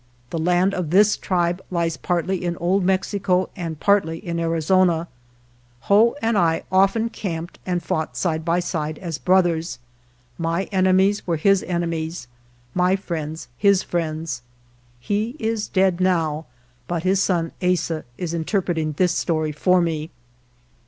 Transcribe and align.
The 0.31 0.39
land 0.39 0.73
of 0.73 0.89
this 0.89 1.15
tribe 1.15 1.63
lies 1.69 1.95
partly 1.95 2.43
in 2.43 2.57
Old 2.57 2.83
Mexico 2.83 3.49
and 3.55 3.79
partly 3.79 4.17
in 4.17 4.39
Arizona. 4.39 5.07
1 5.87 5.99
Whoa 5.99 6.15
and 6.23 6.35
I 6.39 6.63
often 6.71 7.09
camped 7.11 7.59
and 7.67 7.83
fought 7.83 8.17
side 8.17 8.43
by 8.43 8.61
side 8.61 8.97
as 8.97 9.19
brothers. 9.19 9.77
My 10.39 10.63
enemies 10.71 11.27
were 11.27 11.37
his 11.37 11.61
enemies, 11.61 12.25
my 12.73 12.95
friends 12.95 13.47
his 13.59 13.83
friends. 13.83 14.41
He 14.99 15.35
is 15.37 15.67
dead 15.67 15.99
now, 16.01 16.47
but 16.87 17.03
his 17.03 17.21
son 17.21 17.51
Asa 17.61 18.03
is 18.17 18.33
interpreting 18.33 18.93
this 18.97 19.11
story 19.13 19.51
for 19.51 19.81
me. 19.81 20.09